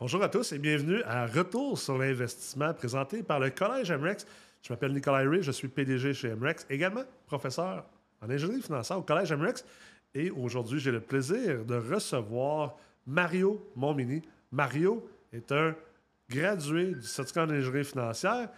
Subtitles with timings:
[0.00, 4.28] Bonjour à tous et bienvenue à Retour sur l'investissement présenté par le Collège MREX.
[4.62, 7.84] Je m'appelle Nicolas Ray, je suis PDG chez MREX, également professeur
[8.22, 9.64] en ingénierie financière au Collège MREX.
[10.14, 12.76] Et aujourd'hui, j'ai le plaisir de recevoir
[13.08, 14.22] Mario Montmini.
[14.52, 15.74] Mario est un
[16.30, 18.50] gradué du certificat en ingénierie financière,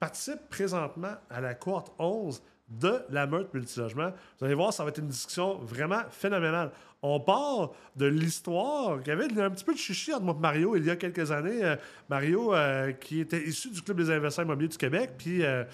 [0.00, 4.12] participe présentement à la cohorte 11 de la meute multilogement.
[4.38, 6.70] Vous allez voir, ça va être une discussion vraiment phénoménale.
[7.02, 10.40] On part de l'histoire qu'il y avait un petit peu de chichi entre moi et
[10.40, 11.64] Mario il y a quelques années.
[11.64, 11.76] Euh,
[12.08, 15.44] Mario, euh, qui était issu du Club des investisseurs immobiliers du Québec, puis...
[15.44, 15.64] Euh,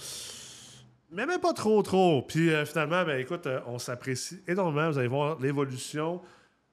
[1.10, 2.22] mais même pas trop, trop.
[2.22, 4.90] Puis finalement, ben, écoute, on s'apprécie énormément.
[4.90, 6.20] Vous allez voir l'évolution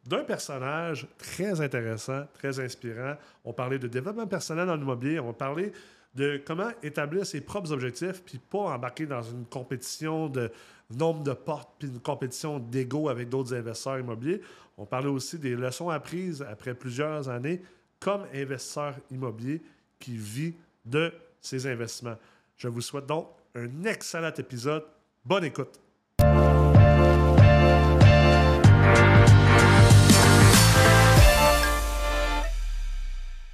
[0.08, 3.16] d'un personnage très intéressant, très inspirant.
[3.46, 5.20] On parlait de développement personnel dans l'immobilier.
[5.20, 5.72] On parlait
[6.16, 10.52] de comment établir ses propres objectifs, puis pas embarquer dans une compétition de
[10.90, 14.42] nombre de portes, puis une compétition d'ego avec d'autres investisseurs immobiliers.
[14.78, 17.62] On parlait aussi des leçons apprises après plusieurs années
[18.00, 19.62] comme investisseur immobilier
[20.00, 22.18] qui vit de ses investissements.
[22.58, 24.84] Je vous souhaite donc un excellent épisode.
[25.24, 25.80] Bonne écoute.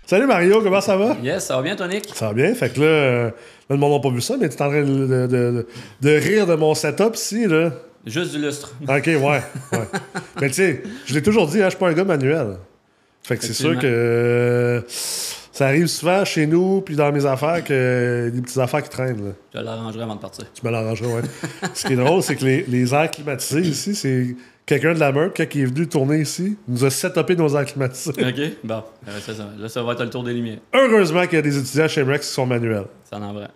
[0.07, 1.17] Salut Mario, comment ça va?
[1.21, 2.09] Yes, ça va bien, Tonic?
[2.15, 2.55] Ça va bien.
[2.55, 3.31] Fait que là, euh, là
[3.71, 5.67] le monde n'a pas vu ça, mais tu es en train de, de,
[5.99, 7.73] de, rire de mon setup ici, là.
[8.05, 8.73] Juste du lustre.
[8.83, 9.19] OK, ouais.
[9.19, 9.41] ouais.
[10.39, 12.55] mais tu sais, je l'ai toujours dit, hein, je suis pas un gars manuel.
[13.21, 17.61] Fait que c'est sûr que euh, ça arrive souvent chez nous, puis dans mes affaires,
[17.61, 19.25] que des petites affaires qui traînent.
[19.25, 19.31] Là.
[19.55, 20.45] Je l'arrangerai avant de partir.
[20.53, 21.21] Tu me l'arrangeras, ouais.
[21.73, 25.11] Ce qui est drôle, c'est que les, les airs climatisés ici, c'est quelqu'un de la
[25.11, 28.11] meute, qui est venu tourner ici, nous a setupé nos airs climatisés.
[28.21, 28.83] OK, bon.
[29.21, 30.59] Ça, ça, là, ça va être le tour des lumières.
[30.75, 32.85] Heureusement qu'il y a des étudiants chez Rex qui sont manuels.
[33.09, 33.47] Ça en vrai.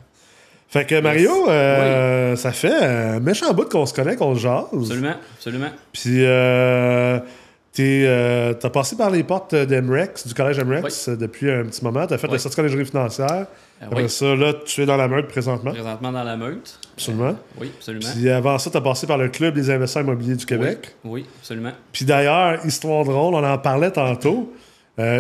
[0.69, 4.63] Fait que Mario, euh, ça fait un méchant bout qu'on se connaît, qu'on se jase.
[4.73, 5.69] Absolument, absolument.
[5.91, 7.19] Puis, euh,
[7.81, 12.05] tu euh, as passé par les portes d'Emrex, du collège Emrex, depuis un petit moment.
[12.05, 13.47] Tu as fait le certificat d'ingénierie financière.
[13.81, 15.71] Après ça, là, tu es dans la meute présentement.
[15.71, 16.79] Présentement dans la meute.
[16.93, 17.35] Absolument.
[17.59, 18.07] oui, absolument.
[18.13, 20.95] Puis avant ça, tu as passé par le Club des investisseurs immobiliers du Québec.
[21.03, 21.71] Oui, absolument.
[21.91, 24.53] Puis d'ailleurs, histoire drôle, on en parlait tantôt.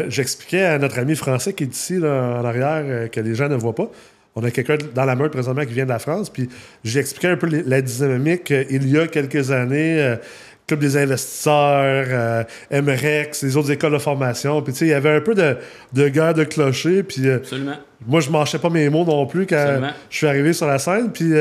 [0.07, 3.55] J'expliquais à notre ami français qui est ici, là, en arrière, que les gens ne
[3.55, 3.89] voient pas.
[4.35, 6.29] On a quelqu'un dans la meute présentement qui vient de la France.
[6.29, 6.47] Puis
[6.83, 10.15] j'ai expliqué un peu la dynamique euh, il y a quelques années.
[10.61, 14.61] Euh, Club des investisseurs, euh, MREX, les autres écoles de formation.
[14.61, 15.57] Puis, tu sais, il y avait un peu de,
[15.91, 17.03] de guerre de clocher.
[17.03, 17.75] Puis, Absolument.
[18.05, 20.79] moi, je ne marchais pas mes mots non plus quand je suis arrivé sur la
[20.79, 21.11] scène.
[21.11, 21.33] Puis,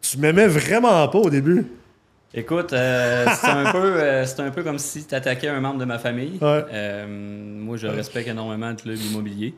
[0.00, 1.66] tu m'aimais vraiment pas au début.
[2.34, 2.76] Écoute, c'est
[3.48, 4.00] un, peu,
[4.38, 6.38] un peu comme si tu attaquais un membre de ma famille.
[6.40, 9.54] moi, je respecte énormément le club immobilier.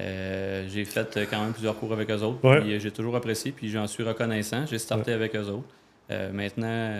[0.00, 2.38] Euh, j'ai fait euh, quand même plusieurs cours avec eux autres.
[2.44, 4.64] Euh, j'ai toujours apprécié, puis j'en suis reconnaissant.
[4.66, 5.68] J'ai starté avec eux autres.
[6.32, 6.92] Maintenant,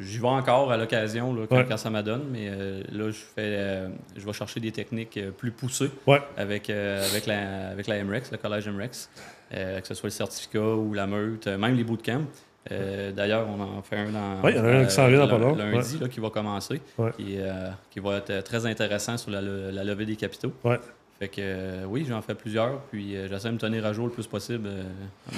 [0.00, 2.50] j'y vais encore à l'occasion quand, ça m'adonne, mais
[2.90, 3.82] là, je fais,
[4.16, 5.90] je vais chercher des techniques plus poussées
[6.36, 9.10] avec, avec, la, avec la MREX, le collège MREX,
[9.50, 12.24] que ce soit le certificat ou la meute, même les bootcamps.
[12.70, 16.00] D'ailleurs, on en fait un dans y en a un qui s'en vient dans lundi
[16.10, 16.80] qui va commencer,
[17.16, 17.38] qui,
[17.90, 20.52] qui, va être très intéressant sur la, la levée des capitaux.
[21.22, 24.06] Fait que euh, oui, j'en fais plusieurs, puis euh, j'essaie de me tenir à jour
[24.06, 24.82] le plus possible euh,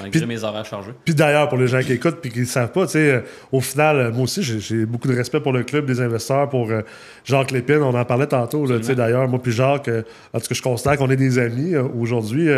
[0.00, 0.92] malgré mes horaires chargés.
[1.04, 3.22] Puis d'ailleurs, pour les gens qui écoutent puis qui ne savent pas, sais,
[3.52, 6.70] au final, moi aussi, j'ai beaucoup de respect pour le club des investisseurs, pour
[7.26, 9.90] Jacques Lépine, on en parlait tantôt, d'ailleurs, moi puis Jacques,
[10.32, 12.48] en tout cas, je constate qu'on est des amis aujourd'hui,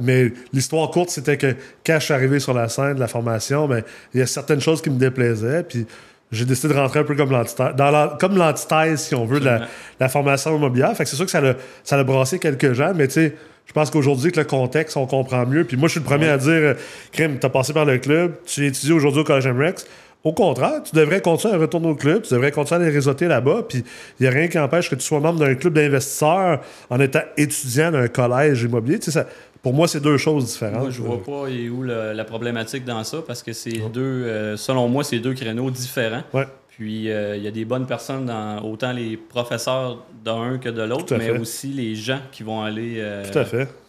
[0.00, 3.68] mais l'histoire courte, c'était que quand je suis arrivé sur la scène de la formation,
[3.68, 3.82] ben,
[4.14, 5.86] il y a certaines choses qui me déplaisaient, puis
[6.32, 7.74] j'ai décidé de rentrer un peu comme l'antithèse,
[8.18, 9.50] comme l'antithèse, si on veut, de
[9.98, 10.96] la, formation immobilière.
[10.96, 13.34] Fait que c'est sûr que ça a, ça a brassé quelques gens, mais tu sais,
[13.66, 15.64] je pense qu'aujourd'hui, avec le contexte, on comprend mieux.
[15.64, 16.74] Puis moi, je suis le premier à dire,
[17.12, 19.86] Crime, tu as passé par le club, tu étudies aujourd'hui au Collège MREX.
[20.22, 23.26] Au contraire, tu devrais continuer à retourner au club, tu devrais continuer à les réseauter
[23.26, 23.84] là-bas, puis
[24.18, 26.60] il n'y a rien qui empêche que tu sois membre d'un club d'investisseurs
[26.90, 28.98] en étant étudiant d'un collège immobilier.
[28.98, 29.26] Tu sais, ça,
[29.62, 30.80] pour moi, c'est deux choses différentes.
[30.80, 34.88] Moi, je vois pas où la problématique dans ça parce que c'est deux, euh, selon
[34.88, 36.22] moi, c'est deux créneaux différents.
[36.68, 40.80] Puis euh, il y a des bonnes personnes, dans, autant les professeurs d'un que de
[40.80, 43.24] l'autre, mais aussi les gens qui vont aller euh,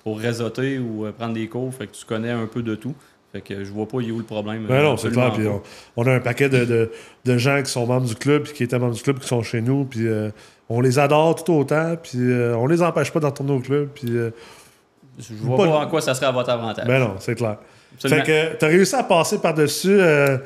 [0.03, 1.73] pour réseauter ou prendre des cours.
[1.73, 2.93] Fait que tu connais un peu de tout.
[3.31, 4.65] Fait que je vois pas où est le problème.
[4.67, 5.31] Ben non, c'est clair.
[5.31, 5.45] Puis
[5.95, 6.89] on, a un paquet de,
[7.37, 9.61] gens qui sont membres du club, puis qui étaient membres du club, qui sont chez
[9.61, 10.05] nous, puis
[10.67, 14.11] on les adore tout autant, puis on les empêche pas d'entrer au club, puis
[15.19, 16.85] je vois pas, en quoi ça serait à votre avantage.
[16.87, 17.57] Ben non, c'est clair.
[17.99, 20.37] Fait que tu as réussi à passer par-dessus euh,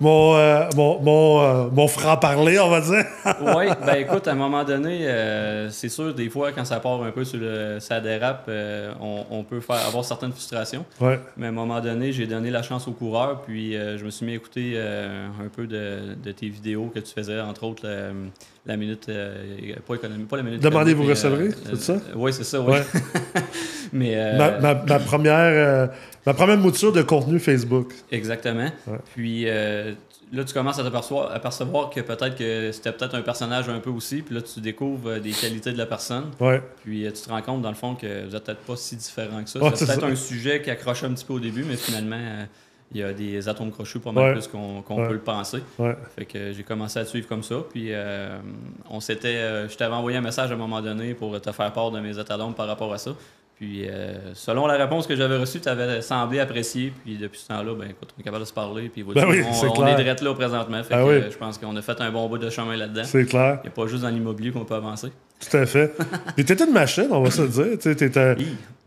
[0.00, 3.04] mon, euh, mon, mon, mon franc-parler, on va dire.
[3.56, 5.06] oui, ben écoute, à un moment donné,
[5.70, 7.78] c'est sûr, des fois, quand ça part un peu sur le.
[7.78, 8.50] ça dérape,
[9.00, 10.84] on, on, peut faire, avoir certaines frustrations.
[11.00, 11.20] Ouais.
[11.36, 14.26] Mais à un moment donné, j'ai donné la chance au coureur, puis je me suis
[14.26, 17.86] mis à écouter un peu de, de, tes vidéos que tu faisais, entre autres
[18.66, 20.62] la minute, euh, pas économie, pas la minute.
[20.62, 21.96] Demandez, vous recevrez, euh, c'est ça?
[22.14, 22.78] oui, c'est ça, oui.
[23.92, 25.90] mais, euh, ma, ma, première,
[26.24, 27.92] ma première mouture de contenu Facebook.
[28.10, 28.70] Exactement.
[29.14, 33.90] Puis là, tu commences à t'apercevoir que peut-être que c'était peut-être un personnage un peu
[33.90, 36.30] aussi, puis là, tu découvres des qualités de la personne.
[36.40, 36.62] Ouais.
[36.82, 39.42] Puis tu te rends compte, dans le fond, que vous n'êtes peut-être pas si différent
[39.44, 39.60] que ça.
[39.74, 42.46] c'est peut-être un sujet qui accroche un petit peu au début, mais finalement
[42.94, 45.58] il y a des atomes crochus pas mal plus qu'on peut le penser.
[46.16, 47.56] Fait que j'ai commencé à te suivre comme ça.
[47.70, 48.38] Puis euh,
[48.88, 49.36] on s'était.
[49.36, 52.00] Euh, je t'avais envoyé un message à un moment donné pour te faire part de
[52.00, 53.10] mes états par rapport à ça.
[53.56, 56.92] Puis euh, selon la réponse que j'avais reçue, tu avais semblé apprécier.
[57.04, 58.88] Puis depuis ce temps-là, ben écoute, on est capable de se parler.
[58.88, 60.82] Puis ben oui, on, on, est direct là présentement.
[60.82, 63.04] Fait ah que, je pense qu'on a fait un bon bout de chemin là-dedans.
[63.04, 63.58] C'est clair.
[63.62, 65.10] Il n'y a pas juste dans l'immobilier qu'on peut avancer.
[65.50, 65.92] Tout à fait.
[66.34, 67.78] Puis t'étais une machine, on va se dire.
[67.78, 68.36] T'étais...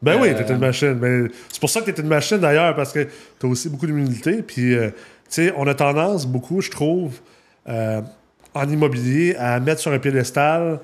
[0.01, 0.97] Ben oui, t'étais une machine.
[1.01, 3.07] Mais c'est pour ça que t'étais une machine d'ailleurs, parce que
[3.39, 4.41] t'as aussi beaucoup d'humilité.
[4.41, 4.93] Puis, euh, tu
[5.29, 7.13] sais, on a tendance beaucoup, je trouve,
[7.67, 8.01] euh,
[8.53, 10.79] en immobilier, à mettre sur un piédestal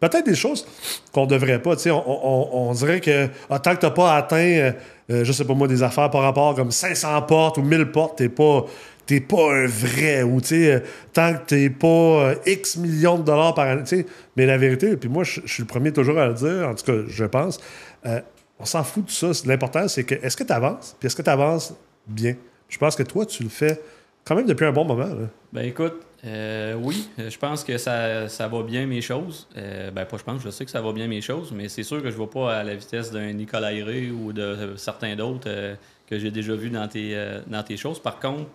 [0.00, 0.66] peut-être des choses
[1.12, 1.76] qu'on devrait pas.
[1.76, 4.72] Tu on, on, dirait que ah, tant que t'as pas atteint,
[5.10, 8.18] euh, je sais pas moi, des affaires par rapport comme 500 portes ou 1000 portes,
[8.18, 8.64] t'es pas
[9.06, 10.82] t'es pas un vrai ou tu sais
[11.12, 14.06] tant que t'es pas euh, X millions de dollars par année tu sais
[14.36, 16.84] mais la vérité puis moi je suis le premier toujours à le dire en tout
[16.84, 17.58] cas je pense
[18.04, 18.20] euh,
[18.58, 21.22] on s'en fout de ça l'important c'est que est-ce que tu avances puis est-ce que
[21.22, 21.74] tu avances
[22.06, 22.34] bien?
[22.68, 23.80] Je pense que toi tu le fais
[24.24, 25.08] quand même depuis un bon moment
[25.52, 29.46] ben écoute euh, oui, je pense que ça, ça, va bien mes choses.
[29.54, 32.02] ben pas je pense, je sais que ça va bien mes choses, mais c'est sûr
[32.02, 35.76] que je ne vais pas à la vitesse d'un Nicolas Hiré ou de certains d'autres
[36.08, 37.16] que j'ai déjà vu dans tes,
[37.46, 38.00] dans tes choses.
[38.00, 38.48] Par contre,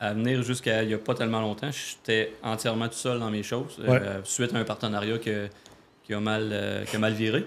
[0.00, 3.42] à venir jusqu'à il n'y a pas tellement longtemps, j'étais entièrement tout seul dans mes
[3.42, 7.44] choses, euh, suite à un partenariat qui, a mal, euh, qui a mal viré.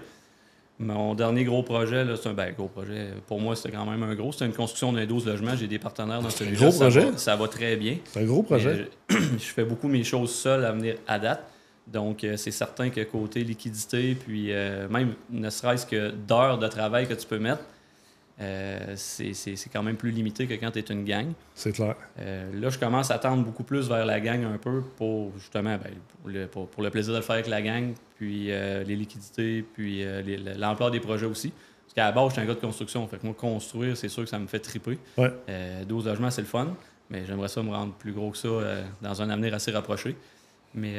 [0.78, 3.10] Mon dernier gros projet, c'est un ben, gros projet.
[3.28, 4.32] Pour moi, c'était quand même un gros.
[4.32, 5.56] C'était une construction d'un 12 logements.
[5.56, 6.70] J'ai des partenaires dans celui-là.
[6.70, 7.12] Gros projet?
[7.16, 7.98] Ça va, très bien.
[8.06, 8.90] C'est un gros projet.
[9.10, 11.48] Je, je, fais beaucoup mes choses seul à venir à date.
[11.88, 14.52] Donc, euh, c'est certain que côté liquidité, puis
[14.90, 17.64] même ne serait-ce que d'heures de travail que tu peux mettre,
[18.44, 21.32] euh, c'est quand même plus limité que quand tu es une gang.
[21.54, 21.96] C'est clair.
[22.20, 25.78] Euh, là, je commence à tendre beaucoup plus vers la gang un peu pour justement
[25.78, 30.04] ben, pour, le, plaisir de le faire avec la gang, puis euh, les liquidités, puis
[30.58, 31.52] l'emploi des projets aussi.
[31.52, 33.08] Parce qu'à la base, je suis un gars de construction.
[33.08, 34.98] Fait que moi, construire, c'est sûr que ça me fait triper.
[35.18, 35.32] Ouais.
[35.88, 36.76] 12 logements, c'est le fun,
[37.10, 38.50] mais j'aimerais ça me rendre plus gros que ça
[39.02, 40.16] dans un avenir assez rapproché.
[40.74, 40.96] Mais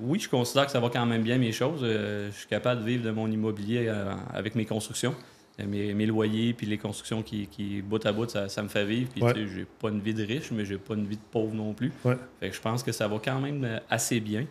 [0.00, 1.80] oui, je considère que ça va quand même bien mes choses.
[1.82, 3.92] je suis capable de vivre de mon immobilier
[4.32, 5.14] avec mes constructions.
[5.60, 9.10] Euh, mes, loyers puis les constructions qui, qui bout à bout, ça, me fait vivre.
[9.10, 11.22] Puis, tu sais, j'ai pas une vie de riche, mais j'ai pas une vie de
[11.30, 11.92] pauvre non plus.
[12.02, 14.46] Fait que je pense que ça va quand même euh, assez bien.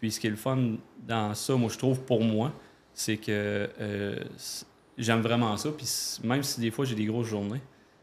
[0.00, 0.58] Puis, ce qui est le fun
[1.06, 2.52] dans ça, moi, je trouve, pour moi,
[2.92, 4.16] c'est que euh,
[4.96, 5.70] j'aime vraiment ça.
[5.70, 5.86] Puis,
[6.24, 7.60] même si des fois j'ai des grosses journées,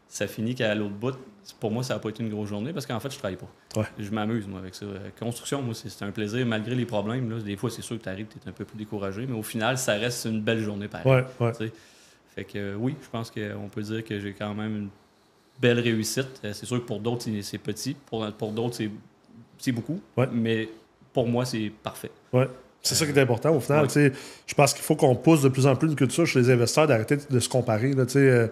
[0.08, 1.18] ça finit qu'à l'autre bout,
[1.60, 3.84] pour moi, ça n'a pas été une grosse journée parce qu'en fait, je travaille pas.
[3.98, 4.86] Je m'amuse, moi, avec ça.
[5.18, 7.30] Construction, moi, c'est un plaisir malgré les problèmes.
[7.30, 9.36] Là, des fois, c'est sûr que tu arrives, tu es un peu plus découragé, mais
[9.36, 11.24] au final, ça reste une belle journée pareil.
[12.36, 14.88] Fait que oui, je pense qu'on peut dire que j'ai quand même une
[15.60, 16.28] belle réussite.
[16.44, 17.96] Euh, c'est sûr que pour d'autres, c'est petit.
[18.06, 18.76] Pour, pour d'autres,
[19.58, 19.98] c'est beaucoup.
[20.32, 20.68] Mais
[21.12, 22.10] pour moi, c'est parfait.
[22.32, 22.46] Ouais.
[22.82, 23.88] C'est ça qui est important au final.
[23.90, 26.86] Je pense qu'il faut qu'on pousse de plus en plus que ça chez les investisseurs
[26.86, 27.92] d'arrêter de se comparer.
[27.94, 28.48] Là, euh,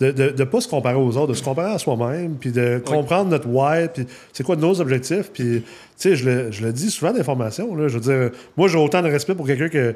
[0.00, 3.30] de ne pas se comparer aux autres, de se comparer à soi-même, puis de comprendre
[3.30, 5.30] notre why, puis c'est quoi nos objectifs.
[5.32, 5.62] Puis,
[6.02, 7.70] je le, je le dis souvent d'information.
[7.88, 9.94] Je veux dire, moi, j'ai autant de respect pour quelqu'un que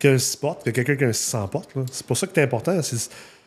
[0.00, 1.70] qu'un 6 portes que quelqu'un qui a un 600 portes.
[1.92, 2.80] C'est pour ça que c'est important.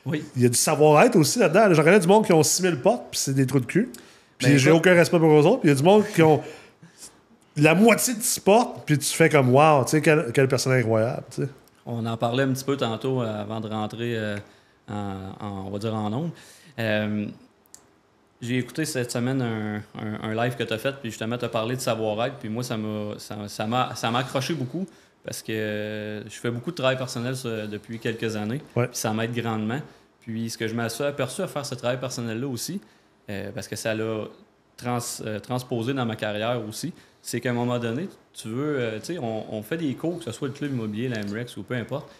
[0.06, 0.24] Oui.
[0.36, 1.74] Il y a du savoir-être aussi là-dedans.
[1.74, 3.90] J'en connais du monde qui ont 6000 portes, puis c'est des trous de cul.
[4.38, 5.62] Puis ben, j'ai aucun respect pour eux autres.
[5.62, 6.42] Puis il y a du monde qui ont
[7.58, 10.82] la moitié de 6 portes, puis tu fais comme wow, tu sais, quel, quel personnage
[10.82, 11.24] incroyable.
[11.86, 14.38] On en parlait un petit peu tantôt euh, avant de rentrer euh,
[14.90, 16.32] en, on va dire en nombre.
[16.80, 17.28] Euh,
[18.42, 19.82] j'ai écouté cette semaine un,
[20.22, 22.64] un, live que tu as fait, puis justement, tu as parlé de savoir-être, puis moi,
[22.64, 23.38] ça m'a ça,
[23.96, 24.86] ça accroché beaucoup
[25.24, 27.36] parce que euh, je fais beaucoup de travail personnel
[27.70, 28.62] depuis quelques années.
[28.76, 29.80] Puis ça m'aide grandement.
[30.22, 32.82] Puis ce que je me suis aperçu à faire ce travail personnel-là aussi,
[33.30, 37.80] euh, parce que ça l'a euh, transposé dans ma carrière aussi, c'est qu'à un moment
[37.80, 41.08] donné, tu veux, tu sais, on, fait des cours, que ce soit le club immobilier,
[41.08, 42.12] la MREX ou peu importe.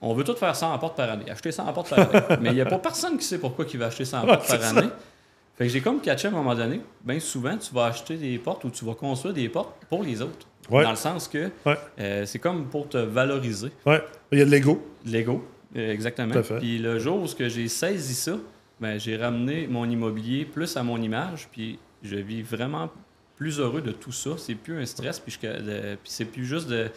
[0.00, 2.26] on veut tout faire 100 portes par année, acheter 100 portes par année.
[2.40, 4.64] Mais il n'y a pas personne qui sait pourquoi il va acheter 100 portes par
[4.64, 4.88] année.
[5.56, 8.38] Fait que j'ai comme catché à un moment donné, bien souvent, tu vas acheter des
[8.38, 10.46] portes ou tu vas construire des portes pour les autres.
[10.70, 11.50] Dans le sens que
[11.98, 13.70] euh, c'est comme pour te valoriser.
[13.84, 14.02] Ouais.
[14.30, 14.86] Il y a de l'ego.
[15.04, 15.44] L'ego,
[15.76, 16.34] euh, exactement.
[16.58, 18.36] Puis le jour où j'ai saisi ça,
[18.80, 22.90] ben, j'ai ramené mon immobilier plus à mon image, puis je vis vraiment
[23.36, 24.30] plus heureux de tout ça.
[24.38, 26.88] C'est plus un stress, puis, puis c'est plus juste de.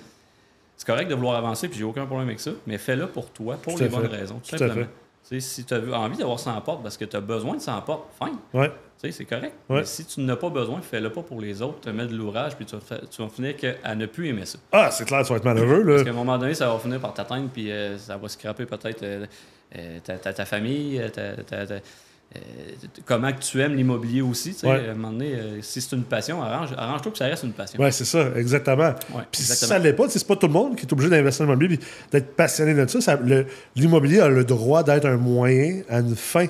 [0.78, 3.56] C'est correct de vouloir avancer, puis j'ai aucun problème avec ça, mais fais-le pour toi,
[3.56, 4.88] pour les bonnes raisons, tout, simplement.
[5.32, 8.10] Si tu as envie d'avoir 100 portes parce que tu as besoin de 100 portes,
[8.22, 8.38] fine.
[8.54, 8.72] Ouais.
[9.12, 9.54] C'est correct.
[9.70, 12.56] Mais si tu n'as pas besoin, fais-le pas pour les autres, te mets de l'ouvrage,
[12.56, 14.58] puis tu vas, tu vas finir à ne plus aimer ça.
[14.72, 15.84] Ah, c'est clair, tu vas être malheureux.
[15.84, 15.94] Là.
[15.94, 18.66] Parce qu'à un moment donné, ça va finir par t'atteindre, puis euh, ça va scraper
[18.66, 19.26] peut-être euh,
[19.78, 21.66] euh, ta, ta, ta, famille, ta,
[22.36, 22.40] euh,
[23.06, 24.56] comment tu aimes l'immobilier aussi.
[24.64, 27.54] À un moment donné, euh, si c'est une passion, arrange, arrange-toi que ça reste une
[27.54, 27.80] passion.
[27.82, 28.94] Oui, c'est ça, exactement.
[29.32, 31.46] puis si ça ne l'est pas, c'est pas tout le monde qui est obligé d'investir
[31.46, 31.80] dans l'immobilier
[32.12, 33.02] d'être passionné de ça.
[33.02, 33.20] ça
[33.76, 36.48] l'immobilier a le droit d'être un moyen à une fin.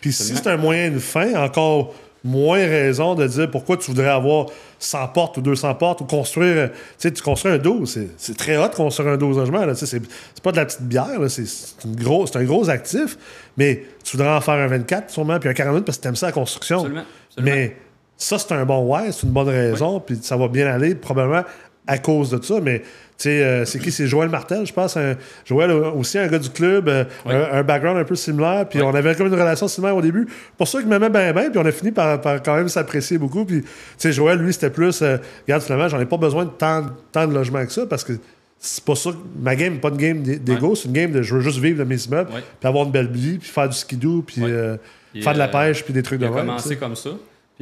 [0.00, 1.94] Puis si c'est un moyen à une fin, encore
[2.24, 4.46] moins raison de dire pourquoi tu voudrais avoir
[4.78, 6.56] 100 portes ou 200 portes ou construire.
[6.56, 9.64] Euh, tu sais, tu construis un dos, c'est très hot de construire un dos logement.
[9.74, 10.02] C'est
[10.42, 13.18] pas de la petite bière, c'est un gros actif,
[13.56, 16.16] mais tu voudrais en faire un 24 sûrement, puis un 48 parce que tu aimes
[16.16, 16.78] ça la construction.
[16.78, 17.04] Absolument,
[17.40, 17.76] Mais
[18.16, 21.42] ça, c'est un bon ouais, c'est une bonne raison, puis ça va bien aller probablement
[21.86, 22.82] à cause de ça, mais
[23.26, 23.90] euh, c'est qui?
[23.90, 24.96] C'est Joël Martel, je pense.
[25.44, 28.68] Joël, aussi un gars du club, euh, un, background un peu similaire.
[28.68, 30.26] Puis on avait comme une relation similaire au début.
[30.56, 31.50] Pour ça qu'il m'aimait bien, bien.
[31.50, 33.44] Puis on a fini par, quand même s'apprécier beaucoup.
[33.44, 33.64] Puis,
[34.00, 37.34] Joël, lui, c'était plus, euh, regarde, finalement, j'en ai pas besoin de tant, tant, de
[37.34, 38.14] logements que ça parce que
[38.58, 39.10] c'est pas ça.
[39.40, 41.78] Ma game n'est pas une game d'ego, c'est une game de je veux juste vivre
[41.78, 45.38] de mes immeubles, puis avoir une belle vie, puis faire du skidoo, puis faire de
[45.38, 46.34] la pêche, puis des trucs de même.
[46.34, 47.10] commencé comme ça.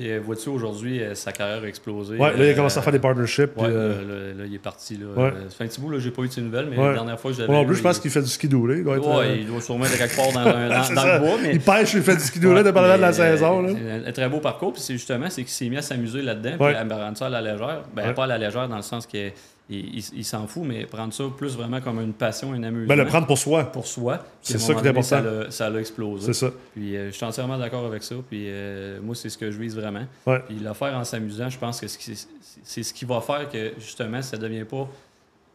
[0.00, 2.16] Puis euh, vois-tu, aujourd'hui, euh, sa carrière a explosé.
[2.16, 3.54] Ouais, là, il a commencé à faire des partnerships.
[3.54, 4.96] Ouais, euh, là, il est parti.
[4.96, 5.30] Là.
[5.50, 7.20] Ça fait un petit bout, là, j'ai pas eu de ses nouvelles, mais la dernière
[7.20, 7.54] fois, je l'avais.
[7.54, 8.66] en plus, je pense qu'il fait du skidoo.
[8.66, 8.76] Là.
[8.76, 10.44] Il doit être, ouais, il doit sûrement être quelque part dans,
[10.94, 11.36] dans, le bois.
[11.42, 11.50] Mais...
[11.52, 13.60] Il pêche, il fait du skidoo là, dépendamment de la saison.
[13.60, 13.72] Là.
[14.06, 16.74] Un très beau parcours, puis c'est justement, c'est qu'il s'est mis à s'amuser là-dedans, puis
[16.74, 17.82] à rendre ça à la légère.
[17.94, 19.28] Ben, pas à la légère dans le sens que
[19.70, 22.88] il, s'en fout, mais prendre ça plus vraiment comme une passion, un amusement.
[22.88, 23.64] Ben, le prendre pour soi.
[23.64, 24.24] Pour soi.
[24.42, 25.22] C'est ça qui est important.
[25.50, 26.26] Ça l'a explosé.
[26.26, 26.52] C'est ça.
[26.72, 28.16] Puis euh, je suis entièrement d'accord avec ça.
[28.28, 30.04] Puis euh, moi, c'est ce que je vise vraiment.
[30.26, 30.40] Ouais.
[30.46, 34.22] Puis le faire en s'amusant, je pense que c'est ce qui va faire que justement,
[34.22, 34.88] ça ne devient pas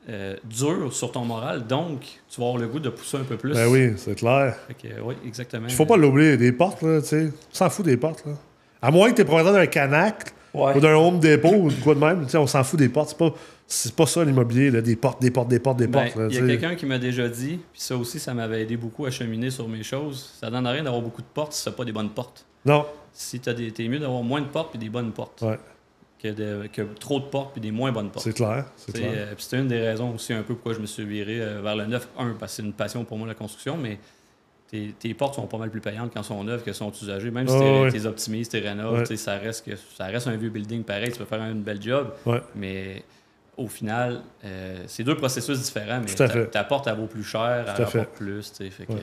[0.08, 1.68] euh, dur sur ton moral.
[1.68, 3.54] Donc, tu vas avoir le goût de pousser un peu plus.
[3.54, 4.56] Ben oui, c'est clair.
[5.04, 5.68] oui, exactement.
[5.68, 6.38] Il faut pas l'oublier.
[6.38, 7.34] Des portes, là, tu sais.
[7.52, 8.34] S'en fout des portes, là.
[8.82, 11.96] À moins que tu es propriétaire d'un Canac ou d'un Home Depot ou de quoi
[11.96, 13.10] de même, on s'en fout des portes.
[13.10, 13.34] C'est pas
[13.68, 16.32] c'est pas ça l'immobilier, des portes, des portes, des portes, des ben, portes.
[16.32, 19.06] Il y a quelqu'un qui m'a déjà dit, puis ça aussi, ça m'avait aidé beaucoup
[19.06, 20.34] à cheminer sur mes choses.
[20.40, 22.46] Ça donne rien d'avoir beaucoup de portes si ça pas des bonnes portes.
[22.64, 22.86] Non.
[23.12, 25.42] Si tu t'es mieux d'avoir moins de portes et des bonnes portes.
[25.42, 25.58] Ouais.
[26.22, 28.26] Que, que, trop de portes et des moins bonnes portes.
[28.26, 28.66] C'est clair.
[28.78, 31.62] C'est euh, c'était une des raisons aussi un peu pourquoi je me suis viré euh,
[31.62, 32.08] vers le neuf.
[32.18, 34.00] Un, parce que c'est une passion pour moi la construction, mais
[34.70, 37.32] tes, portes sont pas mal plus payantes quand elles sont neuves que sont usagées.
[37.32, 40.84] Même si tu es optimises, tu rénoves, ça, reste que, ça reste un vieux building
[40.84, 42.14] pareil, tu peux faire un bel job.
[42.56, 43.04] Mais
[43.58, 47.66] au final, euh, c'est deux processus différents, mais ta, ta, porte, elle vaut plus cher,
[47.68, 48.52] elle rapporte plus.
[48.52, 48.94] Fait que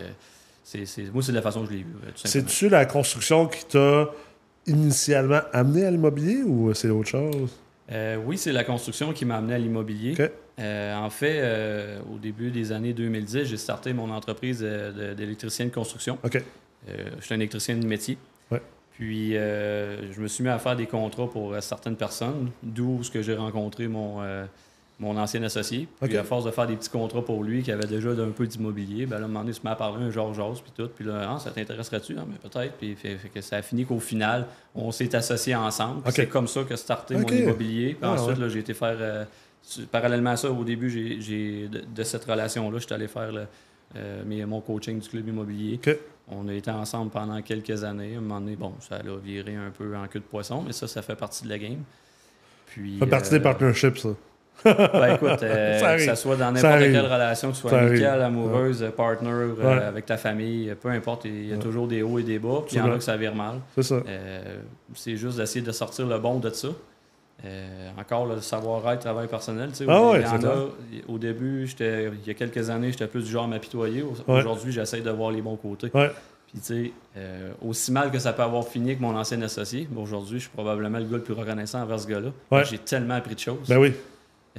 [1.13, 1.95] moi, c'est de la façon que je l'ai vu.
[2.15, 4.11] C'est-tu la construction qui t'a
[4.67, 7.51] initialement amené à l'immobilier ou c'est autre chose?
[7.91, 10.15] Euh, oui, c'est la construction qui m'a amené à l'immobilier.
[10.59, 11.43] Euh, en fait,
[12.13, 16.19] au début des années 2010, j'ai starté mon entreprise d'électricien de, construction.
[16.25, 16.43] OK.
[16.87, 18.19] je suis un électricien de métier.
[18.93, 23.03] Puis, euh, je me suis mis à faire des contrats pour euh, certaines personnes, d'où
[23.03, 24.45] ce que j'ai rencontré mon, euh,
[25.01, 25.89] mon ancien associé.
[26.03, 28.47] Puis, à force de faire des petits contrats pour lui, qui avait déjà un peu
[28.47, 30.61] d'immobilier, ben là, à un moment donné, il se met à parler un Georges Jose,
[30.61, 30.91] puis tout.
[30.95, 32.15] Puis là, ah, ça t'intéresserait-tu?
[32.15, 32.75] Mais peut-être.
[32.75, 36.03] Puis, fait, que ça a fini qu'au final, on s'est associés ensemble.
[36.11, 37.95] C'est comme ça que starté mon immobilier.
[37.95, 39.27] Puis ah, ensuite, j'ai été faire.
[39.91, 43.31] Parallèlement à ça, au début, j'ai, de, cette relation-là, j'étais allé faire
[43.95, 45.81] mon coaching du club immobilier.
[46.29, 48.15] On a été ensemble pendant quelques années.
[48.15, 50.73] À un moment donné, bon, ça a viré un peu en queue de poisson, mais
[50.73, 51.83] ça, ça fait partie de la game.
[52.67, 54.09] Puis, ça fait partie des euh, partnerships, ça.
[54.65, 58.87] ben écoute, euh, que ce soit dans n'importe quelle relation, que ce soit amicale, amoureuse,
[58.97, 62.39] partner, euh, avec ta famille, peu importe, il y a toujours des hauts et des
[62.39, 63.61] bas, puis il y en a que ça vire mal.
[63.75, 64.03] C'est ça.
[64.95, 66.69] c'est juste d'essayer de sortir le bon de ça.
[67.99, 69.71] Encore le savoir-être, travail personnel.
[69.89, 70.25] Ah ouais,
[71.09, 74.05] au début, il y a quelques années, j'étais plus du genre à m'apitoyer.
[74.27, 75.91] Aujourd'hui, j'essaie de voir les bons côtés.
[76.53, 79.89] Puis, tu sais, euh, aussi mal que ça peut avoir fini avec mon ancien associé,
[79.97, 82.65] aujourd'hui, je suis probablement le gars le plus reconnaissant envers ce gars-là.
[82.65, 83.69] J'ai tellement appris de choses.
[83.69, 83.95] Ben oui.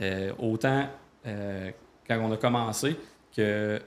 [0.01, 0.87] Euh, autant
[1.27, 1.69] euh,
[2.07, 2.95] quand on a commencé
[3.37, 3.79] que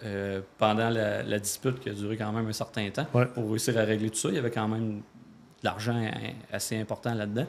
[0.56, 4.10] pendant la, dispute qui a duré quand même un certain temps, pour réussir à régler
[4.10, 6.08] tout ça, il y avait quand même de l'argent
[6.52, 7.46] assez important là-dedans.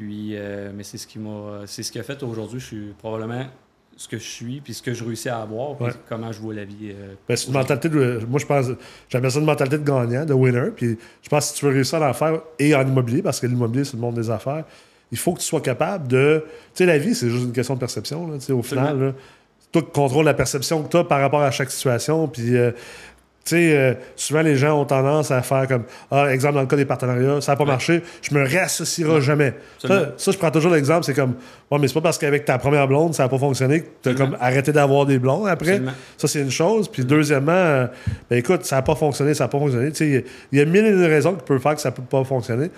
[0.00, 0.34] Puis,
[0.74, 2.58] mais c'est ce qui m'a, c'est ce qui a fait aujourd'hui.
[2.58, 3.44] Je suis probablement
[4.00, 6.54] ce que je suis, puis ce que je réussis à avoir, puis comment je vois
[6.54, 6.90] la vie.
[6.90, 8.20] Euh, ben, c'est une mentalité de.
[8.26, 8.68] Moi, je pense.
[9.10, 10.70] J'appelle ça une mentalité de gagnant, de winner.
[10.74, 13.40] Puis je pense que si tu veux réussir à en faire, et en immobilier, parce
[13.40, 14.64] que l'immobilier, c'est le monde des affaires,
[15.12, 16.42] il faut que tu sois capable de.
[16.46, 18.26] Tu sais, la vie, c'est juste une question de perception.
[18.26, 19.12] Là, au final, là,
[19.70, 22.26] toi, contrôle la perception que tu as par rapport à chaque situation.
[22.26, 22.56] Puis.
[22.56, 22.70] Euh,
[23.42, 26.66] Tu sais, euh, souvent les gens ont tendance à faire comme Ah, exemple dans le
[26.66, 29.54] cas des partenariats, ça n'a pas marché, je me réassocierai jamais.
[29.78, 31.34] Ça, ça, je prends toujours l'exemple, c'est comme
[31.70, 34.08] Ouais, mais c'est pas parce qu'avec ta première blonde, ça n'a pas fonctionné que tu
[34.10, 35.80] as comme arrêté d'avoir des blondes après.
[36.18, 36.88] Ça, c'est une chose.
[36.88, 37.86] Puis deuxièmement, euh,
[38.28, 39.90] ben écoute, ça n'a pas fonctionné, ça n'a pas fonctionné.
[39.92, 41.94] Tu sais, il y a mille et une raisons qui peuvent faire que ça ne
[41.94, 42.70] peut pas fonctionner.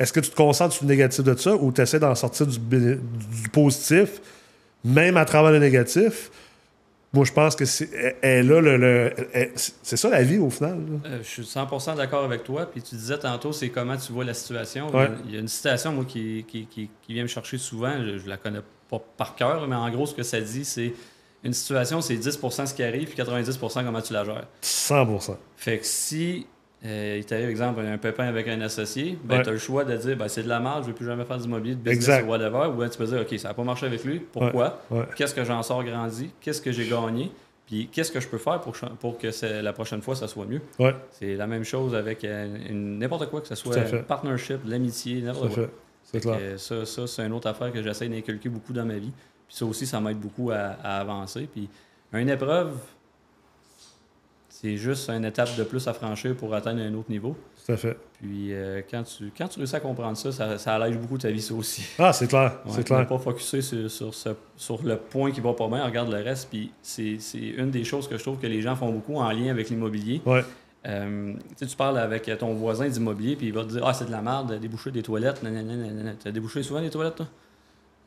[0.00, 2.46] Est-ce que tu te concentres sur le négatif de ça ou tu essaies d'en sortir
[2.46, 4.20] du, du positif,
[4.84, 6.30] même à travers le négatif?
[7.12, 9.12] Moi, je pense que c'est là, le,
[9.56, 10.78] c'est ça la vie au final.
[11.06, 12.66] Euh, je suis 100% d'accord avec toi.
[12.70, 14.90] Puis tu disais tantôt, c'est comment tu vois la situation.
[15.24, 17.92] Il y a une citation, moi, qui, qui, vient me chercher souvent.
[17.98, 18.60] Je, ne la connais
[18.90, 20.92] pas par cœur, mais en gros, ce que ça dit, c'est
[21.44, 24.46] une situation, c'est 10% ce qui arrive, puis 90% comment tu la gères.
[24.60, 25.20] 100
[25.56, 26.46] Fait que si
[26.84, 29.96] euh, il t'arrive, exemple, un pépin avec un associé, ben, tu as le choix de
[29.96, 32.22] dire ben, c'est de la merde, je ne veux plus jamais faire d'immobilier, de business
[32.24, 32.68] ou whatever.
[32.68, 34.80] Ou ben, tu peux dire OK, ça n'a pas marché avec lui, pourquoi?
[35.16, 36.30] Qu'est-ce que j'en sors grandi?
[36.40, 37.32] Qu'est-ce que j'ai gagné?
[37.66, 39.28] Puis qu'est-ce que je peux faire pour, pour que
[39.60, 40.62] la prochaine fois, ça soit mieux?
[41.10, 45.54] C'est la même chose avec euh, n'importe quoi, que ce soit un partnership, l'amitié, n'importe
[45.54, 45.66] quoi.
[46.04, 46.22] C'est
[46.56, 49.12] Ça, ça c'est une autre affaire que j'essaie d'inculquer beaucoup dans ma vie.
[49.46, 51.48] Puis ça aussi, ça m'aide beaucoup à, à avancer.
[51.52, 51.68] Puis
[52.12, 52.76] une épreuve,
[54.60, 57.36] c'est juste une étape de plus à franchir pour atteindre un autre niveau.
[57.64, 57.96] Tout à fait.
[58.20, 61.40] Puis euh, quand, tu, quand tu réussis à comprendre ça, ça, allège beaucoup ta vie,
[61.40, 61.86] ça aussi.
[61.96, 62.54] Ah, c'est clair.
[62.68, 63.06] c'est clair.
[63.06, 64.12] pas focuser sur, sur,
[64.56, 66.48] sur, le point qui va pas bien, regarde le reste.
[66.50, 67.18] Puis c'est
[67.56, 70.20] une des choses que je trouve que les gens font beaucoup en lien avec l'immobilier.
[70.26, 70.42] Ouais.
[70.88, 74.10] Euh, tu parles avec ton voisin d'immobilier, puis il va te dire Ah, c'est de
[74.10, 75.40] la merde, déboucher des toilettes.
[75.40, 77.28] Tu as débouché souvent des toilettes, toi?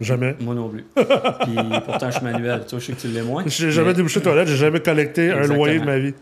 [0.01, 0.35] Jamais.
[0.41, 0.83] Moi non plus.
[0.95, 1.55] puis
[1.85, 2.65] pourtant, je suis manuel.
[2.65, 3.43] Toi, je sais que tu l'es moins.
[3.45, 6.13] J'ai jamais débouché des toilettes, j'ai jamais collecté un loyer de ma vie.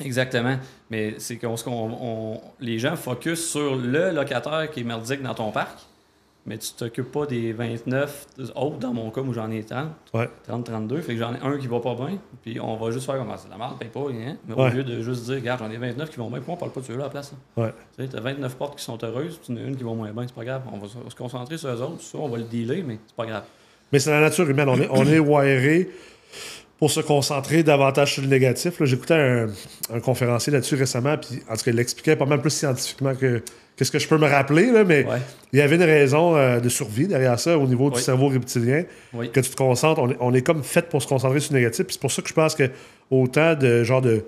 [0.00, 0.56] Exactement.
[0.90, 5.50] Mais c'est qu'on on, les gens focus sur le locataire qui est merdique dans ton
[5.50, 5.78] parc,
[6.46, 9.88] mais tu t'occupes pas des 29 autres, dans mon cas où j'en ai 30.
[10.46, 11.00] 30, 32.
[11.02, 13.28] Fait que j'en ai un qui va pas bien, puis on va juste faire comme
[13.28, 13.34] ça.
[13.34, 14.36] Ah, c'est la merde, paye pas, hein?
[14.46, 16.56] Mais au lieu de juste dire, regarde, j'en ai 29 qui vont bien, pourquoi on
[16.56, 17.34] parle pas de ceux-là à la place?
[17.56, 17.72] Ouais.
[17.96, 20.22] Tu as 29 portes qui sont heureuses, tu en as une qui va moins bien,
[20.26, 20.62] c'est pas grave.
[20.72, 23.26] On va se concentrer sur eux autres, ça, on va le dealer, mais c'est pas
[23.26, 23.44] grave.
[23.92, 24.68] Mais c'est la nature humaine.
[24.68, 25.90] On est, on est wiré
[26.80, 28.82] pour se concentrer davantage sur le négatif.
[28.82, 29.46] J'écoutais un,
[29.94, 33.42] un, conférencier là-dessus récemment, puis en tout cas, il l'expliquait pas mal plus scientifiquement que
[33.76, 35.06] qu'est-ce que je peux me rappeler, là, mais
[35.52, 38.84] il y avait une raison euh, de survie derrière ça au niveau du cerveau reptilien,
[39.12, 40.02] que tu te concentres.
[40.20, 41.86] On est, comme fait pour se concentrer sur le négatif.
[41.88, 42.70] C'est pour ça que je pense que
[43.10, 44.24] autant de genre de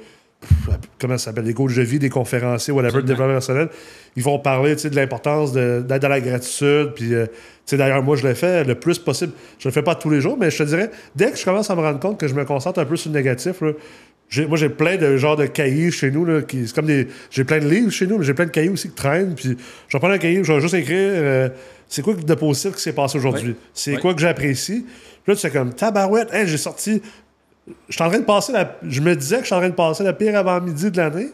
[0.98, 3.68] comment ça s'appelle, des coachs de vie, des conférenciers, whatever, de développement personnel,
[4.16, 6.92] ils vont parler de l'importance d'être dans la gratitude.
[6.94, 7.26] Puis, euh,
[7.72, 9.32] d'ailleurs, moi, je le fais le plus possible.
[9.58, 11.70] Je le fais pas tous les jours, mais je te dirais, dès que je commence
[11.70, 13.62] à me rendre compte que je me concentre un peu sur le négatif,
[14.48, 16.24] moi, j'ai plein de genres de cahiers chez nous.
[16.24, 18.50] Là, qui, c'est comme des, j'ai plein de livres chez nous, mais j'ai plein de
[18.50, 19.34] cahiers aussi qui traînent.
[19.34, 19.56] Puis,
[19.88, 21.48] je vais prendre un cahier, je vais juste écrire euh,
[21.88, 23.54] c'est quoi de positif qui s'est passé aujourd'hui?
[23.74, 24.86] C'est quoi que j'apprécie?
[25.24, 27.02] Puis là, tu fais comme tabarouette, j'ai sorti
[27.66, 28.76] je suis en train de passer la.
[28.82, 31.28] Je me disais que je suis en train de passer la pire avant-midi de l'année.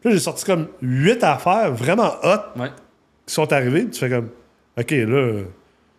[0.00, 2.62] Puis là, j'ai sorti comme huit affaires vraiment hot
[3.26, 3.88] qui sont arrivées.
[3.88, 4.28] Tu fais comme
[4.78, 5.42] OK, là,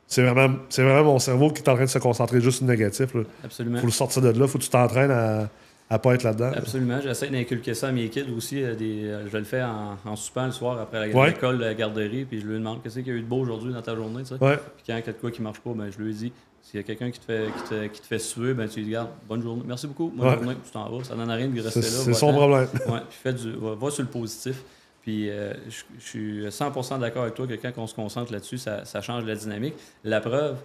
[0.07, 2.67] c'est vraiment, c'est vraiment mon cerveau qui est en train de se concentrer juste sur
[2.67, 3.13] le négatif.
[3.13, 3.21] Là.
[3.43, 3.79] Absolument.
[3.79, 5.49] Faut le sortir de là, faut que tu t'entraînes à
[5.89, 6.51] à pas être là-dedans.
[6.55, 7.01] Absolument.
[7.01, 8.63] J'essaie d'inculquer ça à mes kids aussi.
[8.63, 12.25] Euh, des, euh, je le fais en, en soupant le soir après l'école, la garderie,
[12.25, 14.21] puis je lui demande qu'est-ce qu'il y a eu de beau aujourd'hui dans ta journée.
[14.21, 14.35] Tu sais?
[14.37, 14.47] Puis
[14.85, 16.31] quand il y a quelque chose qui marche pas, ben, je lui dis
[16.69, 18.77] s'il y a quelqu'un qui te fait qui te, qui te fait suer, ben, tu
[18.77, 21.03] lui dis Garde, bonne journée, merci beaucoup, bonne journée, tu t'en vas.
[21.03, 21.87] Ça n'en a rien de rester là.
[21.87, 22.67] C'est son problème.
[22.87, 24.61] Ouais, puis fais du, va, sur le positif.
[25.01, 28.59] Puis euh, je, je, suis 100% d'accord avec toi que quand on se concentre là-dessus,
[28.59, 29.73] ça, ça change la dynamique.
[30.03, 30.57] La preuve,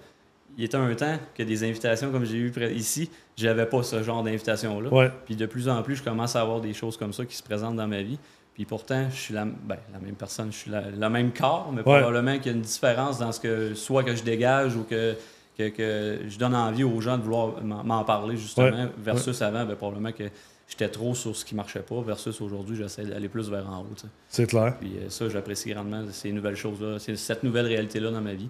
[0.59, 4.23] il était un temps que des invitations comme j'ai eu ici, j'avais pas ce genre
[4.23, 5.11] d'invitation-là.
[5.25, 7.43] Puis de plus en plus, je commence à avoir des choses comme ça qui se
[7.43, 8.19] présentent dans ma vie.
[8.53, 11.81] Puis pourtant, je suis la, ben, la même personne, je suis le même corps, mais
[11.81, 15.17] probablement qu'il y a une différence dans ce que soit que je dégage ou que,
[15.57, 20.12] que, je donne envie aux gens de vouloir m'en parler justement, versus avant, ben, probablement
[20.12, 20.25] que
[20.69, 24.09] j'étais trop sur ce qui marchait pas, versus aujourd'hui, j'essaie d'aller plus vers en haut.
[24.29, 24.77] C'est clair.
[24.81, 28.49] Puis euh, ça, j'apprécie grandement ces nouvelles choses-là, cette nouvelle réalité-là dans ma vie.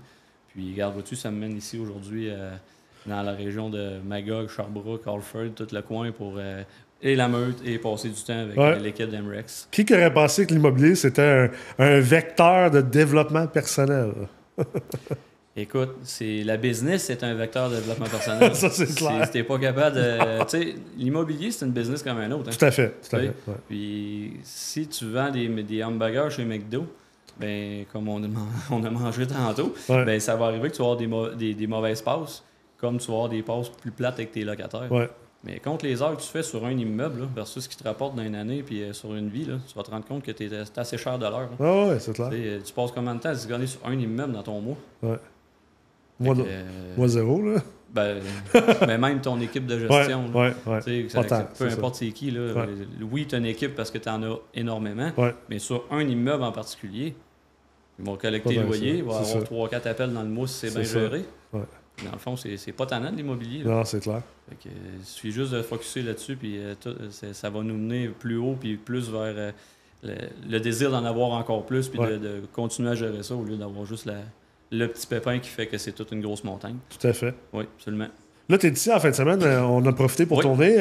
[0.48, 2.52] Puis, regarde, vois-tu, ça me mène ici aujourd'hui euh,
[3.06, 6.62] dans la région de Magog, Sherbrooke, Alford, tout le coin pour euh,
[7.02, 9.68] et la meute et passer du temps avec l'équipe d'Emrex.
[9.70, 14.12] Qui aurait pensé que l'immobilier, c'était un, vecteur de développement personnel?
[15.56, 18.54] Écoute, c'est la business, c'est un vecteur de développement personnel.
[18.56, 19.24] ça, c'est clair.
[19.24, 20.42] Si t'es pas capable de.
[20.44, 22.48] tu sais, l'immobilier, c'est une business comme un autre.
[22.48, 22.56] Hein.
[22.58, 22.94] Tout à fait.
[23.08, 23.32] Tout à fait
[23.68, 26.86] Puis, si tu vends des, des hamburgers chez McDo,
[27.38, 28.26] ben, comme on a,
[28.70, 32.02] on a mangé tantôt, ben, ça va arriver que tu vas avoir des, des, mauvaises
[32.02, 32.42] passes,
[32.76, 34.90] comme tu vas avoir des passes plus plates avec tes locataires.
[35.44, 37.84] Mais contre les heures que tu fais sur un immeuble là, versus ce qui te
[37.84, 40.22] rapporte dans une année puis euh, sur une vie, là, tu vas te rendre compte
[40.22, 41.50] que tu es, assez cher de l'heure.
[41.60, 42.30] Ah ouais, c'est clair.
[42.32, 44.76] Euh, tu passes combien de temps à se gagner sur un immeuble dans ton mois?
[45.02, 45.18] Ouais.
[46.20, 46.64] Moi, euh,
[46.96, 47.62] moi, zéro, là.
[47.92, 48.20] Ben,
[48.86, 50.26] mais même ton équipe de gestion.
[50.34, 51.04] Ouais, ouais,
[51.56, 52.30] peu importe c'est qui.
[52.32, 52.66] Là,
[53.00, 55.12] Oui, tu as une équipe parce que tu en as énormément,
[55.48, 57.14] mais sur un immeuble en particulier,
[57.98, 60.48] ils vont collecter le loyer, il va y avoir 3 quatre appels dans le mois
[60.48, 61.24] si c'est bien géré.
[61.52, 63.62] Dans le fond, c'est pas tannant de l'immobilier.
[63.62, 64.22] Non, c'est clair.
[64.64, 66.74] il suffit juste de focuser là-dessus, puis euh,
[67.32, 69.52] ça va nous mener plus haut, puis plus vers euh,
[70.02, 73.86] le, désir d'en avoir encore plus, puis de, continuer à gérer ça au lieu d'avoir
[73.86, 74.06] juste
[74.78, 76.76] le petit pépin qui fait que c'est toute une grosse montagne.
[76.98, 77.34] Tout à fait.
[77.52, 78.08] Oui, absolument.
[78.48, 80.74] Là, tu es ici en fin de semaine, euh, on a profité pour tourner.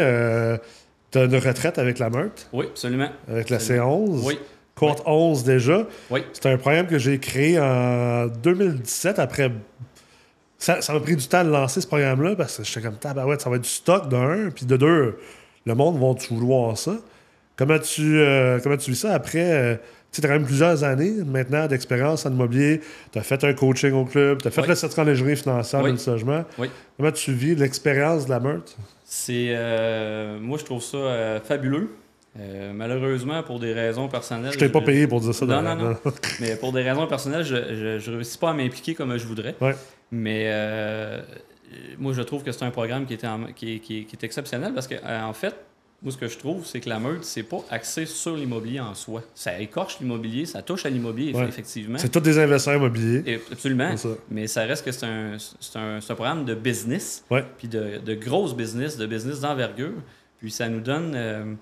[1.12, 2.50] tu as une retraite avec la Meurthe.
[2.52, 3.10] Oui, absolument.
[3.28, 4.26] Avec la C11.
[4.26, 4.40] Oui.
[4.76, 5.86] Courte 11 déjà.
[6.10, 6.24] Oui.
[6.34, 9.52] C'est un programme que j'ai créé en 2017 après
[10.64, 12.96] ça, m'a pris du temps de lancer ce programme-là parce que j'étais comme,
[13.28, 15.18] ouais, ça va être du stock d'un, puis de deux,
[15.66, 16.96] le monde va vouloir ça?
[17.56, 19.52] Comment tu, euh, comment tu vis ça après?
[19.52, 19.76] Euh,
[20.22, 22.82] tu as quand même plusieurs années maintenant d'expérience en immobilier.
[23.12, 25.96] Tu as fait un coaching au club, tu as fait le certificat en financière oui.
[26.06, 26.46] logement.
[26.58, 26.70] Oui.
[26.98, 28.74] Comment tu vis l'expérience de la meurtre?
[29.04, 31.90] C'est, euh, moi, je trouve ça fabuleux.
[32.74, 34.54] malheureusement, pour des raisons personnelles.
[34.54, 35.46] Je t'ai pas payé pour dire ça.
[35.46, 35.96] Non, non, non.
[36.40, 39.56] Mais pour des raisons personnelles, je ne réussis pas à m'impliquer comme je voudrais.
[39.62, 39.76] Ouais.
[40.14, 41.22] Mais euh,
[41.98, 43.18] moi, je trouve que c'est un programme qui,
[43.80, 45.56] qui, est exceptionnel parce qu'en euh, en fait,
[46.04, 48.94] moi, ce que je trouve, c'est que la meute, c'est pas axé sur l'immobilier en
[48.94, 49.24] soi.
[49.34, 51.98] Ça écorche l'immobilier, ça touche à l'immobilier, effectivement.
[51.98, 53.42] C'est tous des investisseurs immobiliers.
[53.52, 53.96] absolument.
[54.30, 55.38] Mais ça reste que c'est un,
[55.76, 57.24] un, programme de business,
[57.58, 59.94] puis de, de grosse business, de business d'envergure.
[60.40, 61.54] Puis ça nous donne euh,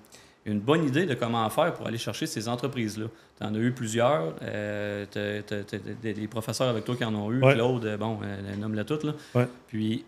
[0.44, 3.06] une bonne idée de comment faire pour aller chercher ces entreprises-là.
[3.38, 4.34] Tu en as eu plusieurs.
[4.42, 7.40] Euh, tu as, des professeurs avec toi qui en ont eu.
[7.40, 9.04] Claude, euh, bon, euh, nomme-la toute.
[9.04, 9.46] Là.
[9.68, 10.04] Puis,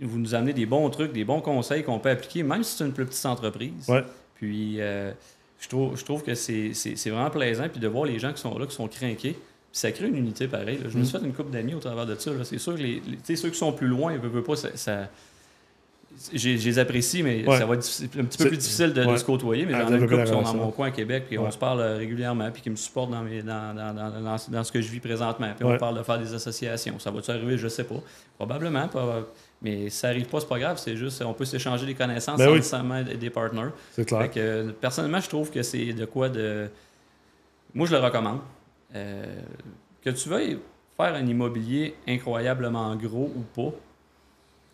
[0.00, 2.84] vous nous amenez des bons trucs, des bons conseils qu'on peut appliquer, même si c'est
[2.84, 3.90] une plus petite entreprise.
[4.36, 6.72] Puis, je, trouve, je trouve que c'est
[7.06, 7.68] vraiment plaisant.
[7.68, 9.36] Puis de voir les gens qui sont là, qui sont craqués.
[9.72, 10.78] ça crée une unité pareille.
[10.82, 11.20] Je me suis mm.
[11.20, 12.30] fait une couple d'amis au travers de ça.
[12.44, 13.02] C'est sûr que les,
[13.36, 14.56] ceux qui sont plus loin, ils ne veulent pas.
[14.56, 15.08] ça
[16.32, 17.86] je les apprécie, mais ça va être
[18.18, 19.66] un petit peu plus difficile de, se côtoyer.
[19.66, 21.58] Mais j'en ai une couple qui sont dans mon coin à Québec, puis on se
[21.58, 25.52] parle euh, régulièrement, puis qui me supportent dans, dans, dans, ce que je vis présentement.
[25.56, 26.98] Puis on parle de faire des associations.
[26.98, 27.58] Ça va-tu arriver?
[27.58, 28.00] Je ne sais pas.
[28.36, 28.88] Probablement.
[28.88, 29.26] Pas,
[29.62, 30.78] mais ça n'arrive pas, c'est pas grave.
[30.78, 33.72] C'est juste, on peut s'échanger des connaissances ben sans des partenaires.
[33.92, 34.30] C'est clair.
[34.80, 36.68] personnellement, je trouve que c'est de quoi de.
[37.74, 38.40] Moi, je le recommande.
[38.94, 39.24] Euh,
[40.02, 40.58] que tu veuilles
[40.96, 43.76] faire un immobilier incroyablement gros ou pas,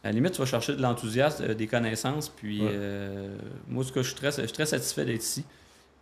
[0.05, 2.29] à la limite, tu vas chercher de l'enthousiasme, euh, des connaissances.
[2.29, 3.37] Puis euh,
[3.69, 5.45] moi, ce que je suis très, très satisfait d'être ici.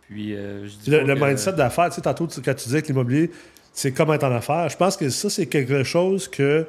[0.01, 3.31] Puis, euh, je dis le, mindset d'affaires, tu sais, tantôt, quand tu disais que l'immobilier,
[3.71, 6.65] c'est comme être en affaires, je pense que ça, c'est quelque chose que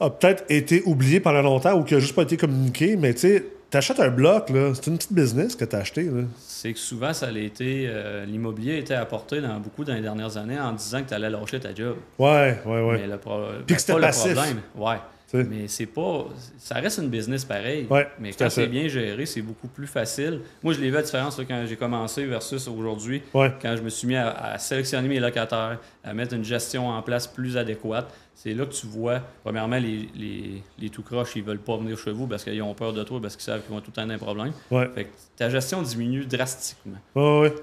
[0.00, 3.20] a peut-être été oublié pendant longtemps ou qui n'a juste pas été communiqué, mais tu
[3.20, 6.08] sais, achètes un bloc, là, c'est une petite business que tu as acheté.
[6.38, 7.90] C'est que souvent, ça a été.
[8.26, 11.30] L'immobilier a été apporté dans beaucoup dans les dernières années en disant que tu allais
[11.30, 11.96] lâcher ta job.
[12.18, 12.98] Ouais, ouais, ouais.
[13.00, 13.30] Mais le, Puis
[13.66, 14.34] ben, que c'était passif.
[14.34, 14.60] Problème.
[14.76, 14.96] Ouais.
[15.42, 16.26] Mais c'est pas.
[16.58, 17.86] Ça reste une business pareil.
[18.18, 20.40] mais quand c'est bien géré, c'est beaucoup plus facile.
[20.62, 23.22] Moi, je l'ai vu la différence quand j'ai commencé versus aujourd'hui.
[23.32, 27.26] Quand je me suis mis à, sélectionner mes locataires, à mettre une gestion en place
[27.26, 28.12] plus adéquate.
[28.36, 31.96] C'est là que tu vois, premièrement, les, les, les tout croches, ils veulent pas venir
[31.96, 34.02] chez vous parce qu'ils ont peur de toi, parce qu'ils savent qu'ils vont tout le
[34.02, 34.52] temps un problème.
[34.68, 36.98] Fait que ta gestion diminue drastiquement.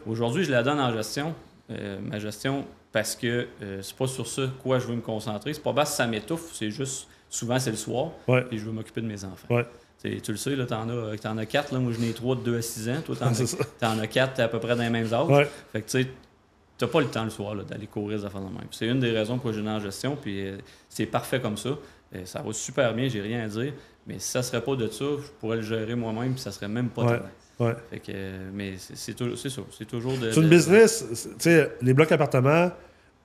[0.05, 1.35] Aujourd'hui, je la donne en gestion.
[1.71, 5.53] Euh, ma gestion, parce que euh, c'est pas sur ça quoi je veux me concentrer.
[5.53, 8.11] C'est pas parce que ça m'étouffe, c'est juste Souvent, c'est le soir.
[8.51, 9.63] Et je veux m'occuper de mes enfants.
[10.03, 11.71] Tu le sais, tu en, as, en as quatre.
[11.71, 13.01] Là, moi, je n'ai trois de 2 à 6 ans.
[13.05, 15.47] Toi, tu en, as quatre à peu près dans les mêmes âges.
[15.71, 16.07] Fait que tu
[16.81, 18.67] n'as pas le temps le soir d'aller courir des affaires de même.
[18.71, 20.17] C'est une des raisons pour je j'ai en gestion.
[20.21, 20.57] Puis euh,
[20.89, 21.69] c'est parfait comme ça.
[22.13, 23.73] Euh, ça va super bien, j'ai rien à dire.
[24.05, 26.51] Mais si ça ne serait pas de ça, je pourrais le gérer moi-même, puis ça
[26.51, 27.21] serait même pas
[27.59, 27.75] ouais.
[27.91, 28.11] Fait que,
[28.51, 29.49] mais c'est toujours, ça.
[29.77, 30.31] C'est toujours de.
[30.31, 31.05] C'est une business.
[31.11, 32.71] Tu sais, les blocs appartements,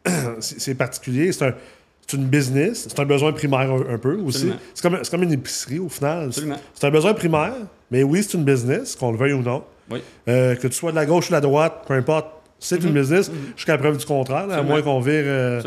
[0.41, 1.33] c'est particulier.
[1.33, 1.55] C'est un
[2.07, 4.53] c'est une business, c'est un besoin primaire un, peu aussi.
[4.75, 6.31] C'est comme, comme, une épicerie au final.
[6.75, 7.55] C'est un besoin primaire,
[7.91, 9.65] mais oui, c'est une business, qu'on le veuille ou non.
[10.29, 12.91] Euh, que tu sois de la gauche ou de la droite, peu importe, c'est une
[12.91, 12.93] mm-hmm.
[12.93, 13.57] business mm-hmm.
[13.57, 15.61] jusqu'à la preuve du contraire, à moins qu'on vire, euh,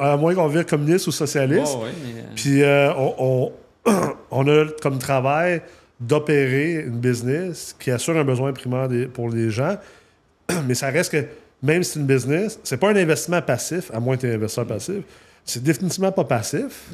[0.00, 1.76] à, moins qu'on vire communiste ou socialiste.
[1.76, 2.62] Euh, Puis
[2.96, 3.52] on,
[4.30, 5.62] on, a comme travail
[6.00, 9.76] d'opérer une business qui assure un besoin primaire pour les gens,
[10.66, 11.24] mais ça reste que
[11.62, 14.34] même si c'est une business, c'est pas un investissement passif, à moins que tu es
[14.34, 15.02] investisseur passif.
[15.50, 16.90] C'est définitivement pas passif,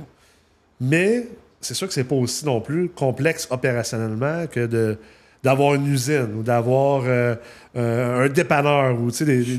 [0.81, 1.27] mais
[1.61, 4.99] c'est sûr que c'est pas aussi non plus complexe opérationnellement que de
[5.43, 7.37] d'avoir une usine ou d'avoir euh,
[7.77, 9.11] euh, un dépanneur ou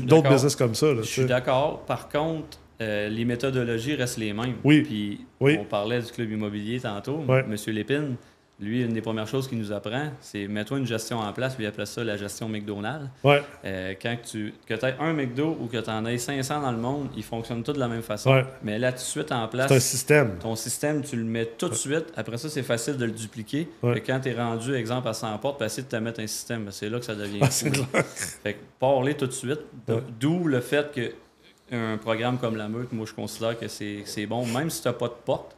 [0.04, 0.88] d'autres business comme ça.
[0.96, 1.80] je suis d'accord.
[1.86, 4.56] Par contre, euh, les méthodologies restent les mêmes.
[4.64, 4.82] Oui.
[4.82, 5.56] Puis oui.
[5.58, 7.56] on parlait du club immobilier tantôt, M.
[7.68, 8.16] Lépine.
[8.60, 11.64] Lui, une des premières choses qu'il nous apprend, c'est mets-toi une gestion en place, lui
[11.64, 13.08] il appelle ça la gestion McDonald's.
[13.22, 13.40] Ouais.
[13.64, 16.78] Euh, quand tu que aies un McDo ou que tu en aies 500 dans le
[16.78, 18.32] monde, ils fonctionnent tous de la même façon.
[18.32, 18.44] Ouais.
[18.64, 20.38] Mais là, tout de suite en place, C'est un système.
[20.40, 22.06] ton système, tu le mets tout de suite.
[22.16, 23.68] Après ça, c'est facile de le dupliquer.
[23.82, 26.68] Quand tu es rendu, exemple, à 100 portes, essayer de te mettre un système.
[26.72, 28.04] C'est là que ça devient Ah, clair.
[28.42, 29.60] Fait que parler tout de suite.
[30.18, 31.12] D'où le fait que
[31.70, 34.88] un programme comme la meute, moi, je considère que c'est c'est bon, même si tu
[34.88, 35.54] n'as pas de porte,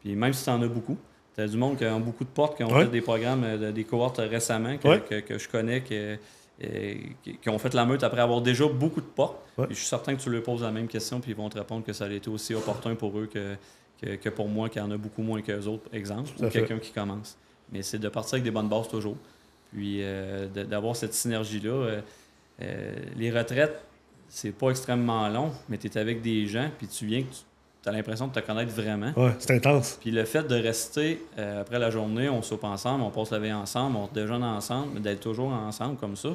[0.00, 0.98] puis même si tu en as beaucoup.
[1.38, 2.84] Tu as du monde qui a beaucoup de portes, qui ont Ouais.
[2.84, 5.00] fait des programmes, euh, de- des cohortes récemment, que, Ouais.
[5.08, 6.16] que- que je connais, que,
[6.64, 9.38] euh, qui, qui ont fait la meute après avoir déjà beaucoup de portes.
[9.56, 9.66] Ouais.
[9.70, 11.84] Je suis certain que tu leur poses la même question, puis ils vont te répondre
[11.84, 13.54] que ça a été aussi opportun pour eux que,
[14.02, 16.90] que, que pour moi, qui en a beaucoup moins qu'eux autres, exemple, ou quelqu'un qui
[16.90, 17.38] commence.
[17.70, 19.16] Mais c'est de partir avec des bonnes bases toujours.
[19.72, 21.70] Puis euh, d'avoir cette synergie-là.
[21.70, 22.00] euh,
[22.62, 23.80] euh, les retraites,
[24.28, 27.42] c'est pas extrêmement long, mais tu es avec des gens, puis tu viens que tu
[27.88, 29.12] as l'impression de te connaître vraiment.
[29.16, 29.98] Ouais, c'est intense.
[30.00, 33.38] Puis le fait de rester euh, après la journée, on soupe ensemble, on passe la
[33.38, 36.30] veille ensemble, on déjeune ensemble, mais d'être toujours ensemble comme ça,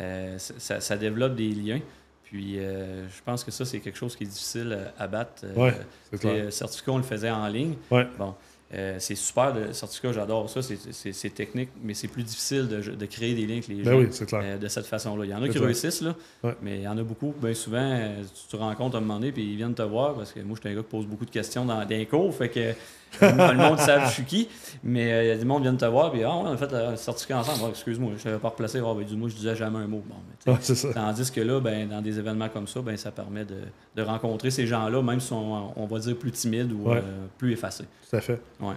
[0.00, 1.80] euh, ça, développe des liens.
[2.24, 5.44] Puis euh, je pense que ça, c'est quelque chose qui est difficile à battre.
[5.56, 5.74] Ouais,
[6.10, 6.44] c'est clair.
[6.44, 7.74] le certificat, on le faisait en ligne.
[7.90, 8.06] Ouais.
[8.18, 8.34] Bon,
[8.74, 13.06] euh, c'est super, le certificat, j'adore ça, c'est- technique, mais c'est plus difficile de, de
[13.06, 14.40] créer des liens avec les Ben gens oui, c'est clair.
[14.44, 15.24] euh, de cette façon-là.
[15.24, 15.64] Il y en a qui clair.
[15.64, 16.54] réussissent, là, Ouais.
[16.62, 17.32] mais il y en a beaucoup.
[17.40, 20.14] Bien souvent, euh, tu te rencontres à un moment donné, puis ils viennent te voir,
[20.14, 22.06] parce que moi, je suis un gars qui pose beaucoup de questions dans, dans les
[22.06, 22.74] cours, fait que
[23.22, 24.48] le monde sait je suis qui,
[24.84, 26.56] mais il y a du monde qui viennent te voir, puis ah, ouais, on a
[26.58, 27.60] fait un certificat ensemble.
[27.64, 28.80] Ah, Excuse-moi, je ne savais pas replacer.
[28.84, 30.02] Ah, ben, du moins, je disais jamais un mot.
[30.46, 30.92] Bon, ça.
[30.92, 33.56] Tandis que là, ben, dans des événements comme ça, ben, ça permet de,
[33.96, 37.02] de rencontrer ces gens-là, même si on, on va dire plus timides ou Ouais.
[37.38, 37.84] plus effacés.
[38.10, 38.40] Tout à fait.
[38.60, 38.74] Ouais.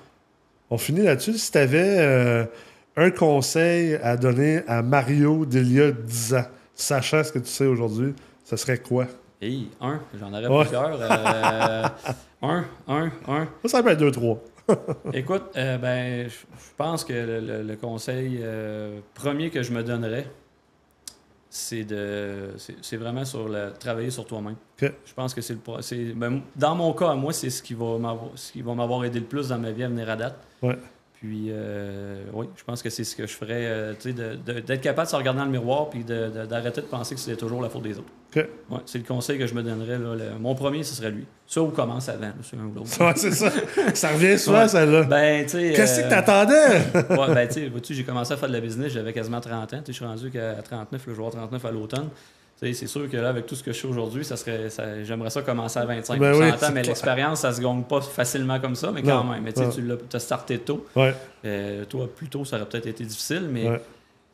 [0.70, 1.34] On finit là-dessus.
[1.38, 2.48] Si tu avais
[2.96, 7.48] un conseil à donner à Mario d'il y a 10 ans, sachant ce que tu
[7.50, 8.14] sais aujourd'hui,
[8.44, 9.08] ce serait quoi?
[9.82, 10.62] Un, j'en aurais Ouais.
[10.62, 11.00] plusieurs.
[11.02, 11.84] Euh,
[12.44, 13.48] un, un, un.
[13.66, 14.38] Ça, ça peut être 2-3.
[15.14, 16.36] Écoute, euh, ben, je
[16.78, 20.28] pense que le, le- le conseil euh, premier que je me donnerais,
[21.54, 24.56] c'est de, c'est vraiment sur le travailler sur toi-même.
[25.06, 27.74] Je pense que c'est le, pro- c'est, ben, dans mon cas, moi, c'est ce qui
[27.74, 30.16] va m'avoir, ce qui va m'avoir aidé le plus dans ma vie à venir à
[30.16, 30.40] date.
[30.62, 30.78] Ouais.
[31.22, 35.12] Puis, euh, oui, je pense que c'est ce que je ferais, euh, d'être capable de
[35.12, 37.70] se regarder dans le miroir puis de- de- d'arrêter de penser que c'est toujours la
[37.70, 38.10] faute des autres.
[38.36, 38.44] OK.
[38.72, 40.00] Ouais, c'est le conseil que je me donnerais.
[40.00, 41.26] Là, le- mon premier, ce serait lui.
[41.46, 43.00] Ça ou commence avant, là, c'est un ou l'autre.
[43.06, 43.52] Ouais, c'est ça.
[43.94, 44.68] Ça revient souvent, Ouais.
[44.68, 45.04] celle-là.
[45.04, 45.74] Ben, tu sais.
[45.76, 46.78] Qu'est-ce euh, que t'attendais?
[47.20, 49.74] ouais, ben, tu sais, vois-tu, j'ai commencé à faire de la business, j'avais quasiment 30
[49.76, 49.84] ans.
[49.86, 52.10] Je suis rendu qu'à 39, là, je vais avoir 39 à l'automne.
[52.64, 55.32] C'est sûr que là, avec tout ce que je fais aujourd'hui, ça serait, ça- j'aimerais
[55.32, 58.76] ça commencer à 25 Ben oui, c'est mais l'expérience, ça se gagne pas facilement comme
[58.76, 59.42] ça, mais quand Non, même.
[59.44, 60.86] Mais tu l'as t'as starté tôt.
[60.96, 63.82] Ouais, Euh, toi, plus tôt, ça aurait peut-être été difficile, mais ouais,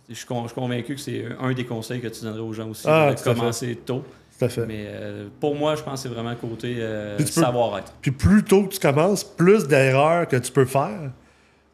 [0.10, 2.84] je, suis suis convaincu que c'est un des conseils que tu donnerais aux gens aussi,
[2.86, 3.34] Ah, de fait.
[3.34, 4.04] commencer tôt.
[4.38, 4.66] tout à fait.
[4.66, 7.94] Mais euh, pour moi, je pense que c'est vraiment côté euh, savoir-être.
[8.02, 11.12] Puis plus tôt que tu commences, plus d'erreurs que tu peux faire.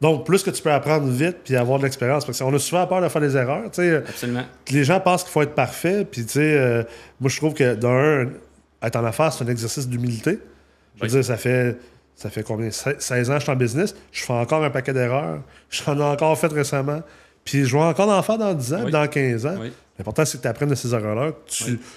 [0.04, 2.26] Donc, plus que tu peux apprendre vite puis avoir de l'expérience.
[2.26, 3.64] Parce qu'on a souvent peur de faire des erreurs.
[3.66, 4.44] Absolument.
[4.70, 6.06] les gens pensent qu'il faut être parfait.
[6.06, 6.84] Puis, tu sais, euh,
[7.22, 8.30] moi, je trouve que d'un,
[8.82, 10.40] être en affaires, c'est un exercice d'humilité.
[10.98, 11.10] Je veux Oui.
[11.10, 11.78] dire, ça fait,
[12.16, 12.70] ça fait combien?
[12.70, 13.96] Se- 16 ans que je suis en business.
[14.12, 15.40] Je fais encore un paquet d'erreurs.
[15.70, 17.02] J'en ai encore fait récemment.
[17.46, 18.92] Puis, je vais encore en faire dans 10 ans, Oui.
[18.92, 19.56] dans 15 ans.
[19.60, 19.72] Oui.
[19.98, 21.50] L'important, c'est que tu apprennes de ces erreurs-là, que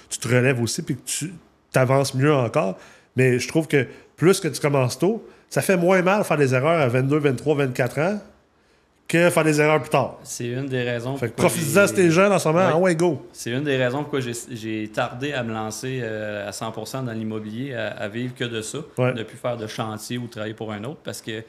[0.09, 1.33] tu te relèves aussi, puis que tu
[1.75, 2.77] avances mieux encore.
[3.17, 6.53] Mais je trouve que plus que tu commences tôt, ça fait moins mal faire des
[6.53, 8.19] erreurs à 22, 23, 24 ans
[9.07, 10.17] que faire des erreurs plus tard.
[10.23, 11.15] C'est une des raisons.
[11.15, 12.67] Fait que pourquoi profite-en j'ai- si t'es jeune en ce moment.
[12.69, 13.25] Ah ouais, go.
[13.31, 17.73] C'est une des raisons pourquoi j'ai- tardé à me lancer euh, à 100% dans l'immobilier,
[17.73, 19.13] à, à vivre que de ça, Ouais.
[19.13, 21.45] de plus faire de chantier ou travailler pour un autre, parce que, tu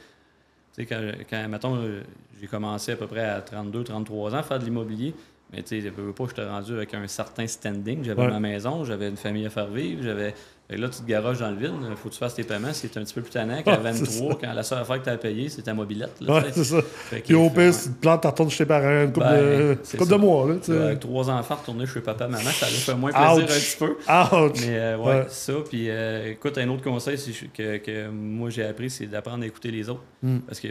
[0.72, 2.02] sais, quand, quand mettons, euh,
[2.40, 5.12] j'ai commencé à peu près à 32, 33 ans à faire de l'immobilier,
[5.52, 8.28] mais tu sais, je veux pas, j'étais rendu avec un certain standing, j'avais Ouais.
[8.28, 10.34] ma maison, j'avais une famille à faire vivre, j'avais...
[10.68, 12.44] fait que là, tu te garages dans le vide, il faut que tu fasses tes
[12.44, 14.98] paiements, c'est un petit peu plus tannant qu'à Ouais, c'est 23, quand la seule affaire
[14.98, 16.20] que tu as payée, c'est ta mobilette.
[16.20, 16.82] là, Ouais, c'est ça.
[16.82, 19.04] Fait que- Puis au fait- pire, si tu te plantes, tu retournes chez tes parents
[19.04, 20.48] une couple, Ben, de, c'est couple de mois.
[20.48, 23.42] Là, avec trois enfants, retourner chez papa, maman, ça allait faire moins plaisir Ouch.
[23.42, 24.46] un petit peu.
[24.46, 24.66] Ouch!
[24.66, 25.26] Mais euh, ouais, Ouais.
[25.30, 25.52] ça.
[25.66, 27.16] Puis euh, écoute, un autre conseil
[27.54, 30.02] que, que moi j'ai appris, c'est d'apprendre à écouter les autres.
[30.22, 30.40] Mm.
[30.40, 30.68] Parce que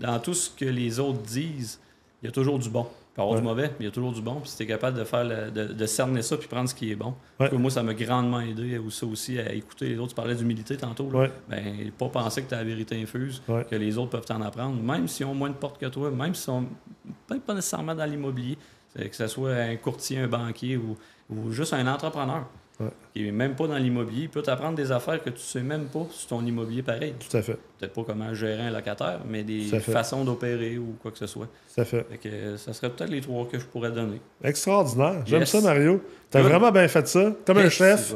[0.00, 1.78] dans tout ce que les autres disent,
[2.22, 2.86] il y a toujours du bon.
[3.14, 3.40] Peut avoir Ouais.
[3.42, 4.36] du mauvais, mais il y a toujours du bon.
[4.40, 6.74] Puis si tu es capable de faire le- de, de cerner ça puis prendre ce
[6.74, 7.08] qui est bon.
[7.08, 7.14] Ouais.
[7.38, 10.10] Parce que moi, ça m'a grandement aidé ou ça aussi à écouter les autres.
[10.10, 11.10] Tu parlais d'humilité tantôt.
[11.10, 11.18] Là.
[11.20, 11.32] Ouais.
[11.48, 14.80] Ben, pas penser que tu as la vérité infuse, que les autres peuvent t'en apprendre,
[14.80, 16.64] même s'ils ont moins de portes que toi, même s'ils sont
[17.26, 18.56] peut-être pas nécessairement dans l'immobilier,
[18.96, 20.96] que ce soit un courtier, un banquier ou,
[21.30, 22.46] ou juste un entrepreneur
[22.80, 22.88] Ouais.
[23.14, 25.84] qui n'est même pas dans l'immobilier, il peut t'apprendre des affaires que tu sais même
[25.84, 27.14] pas sur ton immobilier pareil.
[27.28, 27.58] Tout à fait.
[27.78, 31.46] Peut-être pas comment gérer un locataire, mais des façons d'opérer ou quoi que ce soit.
[31.74, 32.06] Tout à fait.
[32.10, 34.20] Fait que, euh, ça serait peut-être les trois que je pourrais donner.
[34.42, 35.22] Extraordinaire.
[35.26, 35.50] J'aime Yes.
[35.50, 36.02] ça, Mario.
[36.30, 36.50] T'as Good.
[36.50, 37.32] vraiment bien fait ça.
[37.46, 38.14] Comme un chef.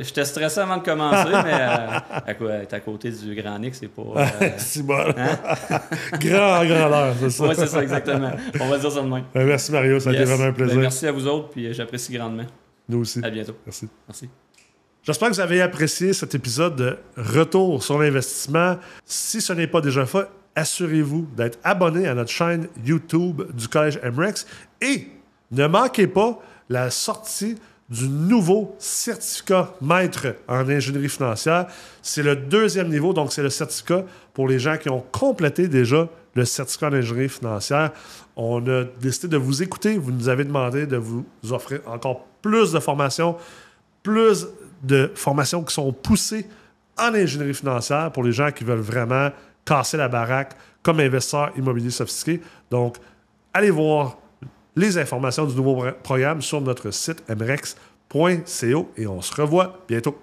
[0.00, 2.24] J'étais stressé avant de commencer, mais euh, à,
[2.72, 4.02] à côté du Grand Nick, c'est pas.
[4.16, 4.26] Euh...
[4.56, 4.94] c'est bon.
[5.16, 5.38] Hein?
[6.18, 7.44] grand grandeur, c'est ça.
[7.44, 8.30] Oui, c'est ça, exactement.
[8.58, 9.22] On va dire ça demain.
[9.34, 10.76] Ben, merci Mario, ça a été vraiment un plaisir.
[10.76, 12.44] Ben, merci à vous autres, puis j'apprécie grandement.
[12.88, 13.20] Nous aussi.
[13.24, 13.56] À bientôt.
[13.64, 13.88] Merci.
[14.08, 14.28] Merci.
[15.02, 18.76] J'espère que vous avez apprécié cet épisode de Retour sur l'investissement.
[19.04, 24.00] Si ce n'est pas déjà fait, assurez-vous d'être abonné à notre chaîne YouTube du Collège
[24.02, 24.46] MREX
[24.80, 25.06] et
[25.52, 27.56] ne manquez pas la sortie
[27.88, 31.66] du nouveau certificat maître en ingénierie financière.
[32.02, 36.08] C'est le deuxième niveau, donc c'est le certificat pour les gens qui ont complété déjà
[36.34, 37.92] le certificat en ingénierie financière.
[38.34, 39.98] On a décidé de vous écouter.
[39.98, 43.36] Vous nous avez demandé de vous offrir encore plus de formations,
[44.02, 44.46] plus
[44.82, 46.46] de formations qui sont poussées
[46.98, 49.30] en ingénierie financière pour les gens qui veulent vraiment
[49.64, 52.40] casser la baraque comme investisseur immobilier sophistiqué.
[52.70, 52.96] Donc,
[53.52, 54.18] allez voir
[54.76, 60.16] les informations du nouveau programme sur notre site mrex.co et on se revoit bientôt.